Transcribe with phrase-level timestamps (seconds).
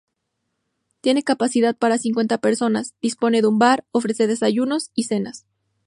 [1.01, 5.45] Tiene capacidad para cincuenta personas, dispone de un bar y ofrece desayunos y cenas.